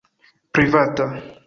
[0.51, 1.07] privata